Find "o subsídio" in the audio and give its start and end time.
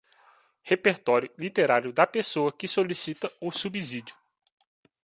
3.39-4.15